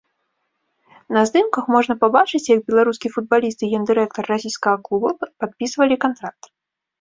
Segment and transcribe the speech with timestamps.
[1.17, 5.09] На здымках можна пабачыць, як беларускі футбаліст і гендырэктар расійскага клуба
[5.45, 6.43] падпісвалі кантракт.